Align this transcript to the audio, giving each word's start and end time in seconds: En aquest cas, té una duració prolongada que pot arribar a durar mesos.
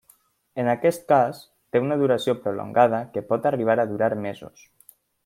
En 0.61 0.69
aquest 0.71 1.03
cas, 1.11 1.41
té 1.75 1.81
una 1.83 1.97
duració 1.99 2.35
prolongada 2.45 3.03
que 3.15 3.23
pot 3.29 3.47
arribar 3.51 3.77
a 3.85 3.87
durar 3.93 4.11
mesos. 4.29 4.65